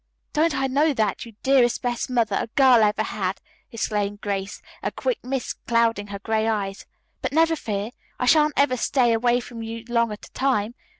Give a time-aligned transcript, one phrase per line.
[0.33, 3.39] "Don't I know that, you dearest, best mother a girl ever had!"
[3.71, 6.87] exclaimed Grace, a quick mist clouding her gray eyes.
[7.21, 10.73] "But never fear, I shan't ever stay away from you long at a time.